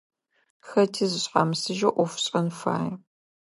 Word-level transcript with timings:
Хэти 0.67 1.03
зышъхьамысыжьэу 1.11 1.93
ӏоф 1.95 2.13
ышӏэн 2.19 2.47
фае. 2.59 2.91